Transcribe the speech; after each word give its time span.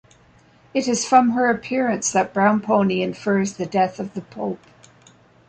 It 0.73 0.87
is 0.87 1.05
from 1.05 1.33
her 1.33 1.47
appearance 1.51 2.11
that 2.11 2.33
Brownpony 2.33 3.01
infers 3.03 3.53
the 3.57 3.67
death 3.67 3.99
of 3.99 4.15
the 4.15 4.21
Pope. 4.21 4.63